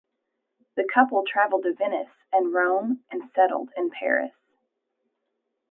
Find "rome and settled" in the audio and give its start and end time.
2.51-3.69